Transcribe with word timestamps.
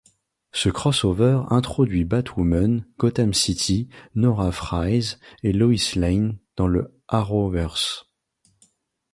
Ce 0.51 0.69
crossover 0.69 1.41
introduit 1.51 2.05
Batwoman, 2.05 2.87
Gotham 2.97 3.35
City, 3.35 3.87
Nora 4.15 4.51
Fries 4.51 5.19
et 5.43 5.53
Lois 5.53 5.93
Lane 5.93 6.39
dans 6.55 6.65
le 6.65 6.99
Arrowverse. 7.07 8.05